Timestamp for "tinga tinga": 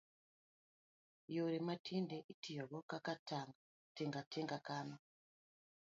3.95-4.57